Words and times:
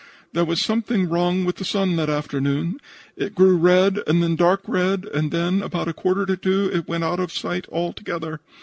"There 0.33 0.45
was 0.45 0.59
something 0.59 1.07
wrong 1.07 1.45
with 1.45 1.57
the 1.57 1.63
sun 1.63 1.95
that 1.97 2.09
afternoon. 2.09 2.79
It 3.15 3.35
grew 3.35 3.55
red 3.55 3.99
and 4.07 4.23
then 4.23 4.35
dark 4.35 4.61
red 4.65 5.05
and 5.05 5.29
then, 5.29 5.61
about 5.61 5.87
a 5.87 5.93
quarter 5.93 6.21
after 6.23 6.37
2, 6.37 6.71
it 6.73 6.87
went 6.87 7.03
out 7.03 7.19
of 7.19 7.31
sight 7.31 7.67
altogether. 7.71 8.39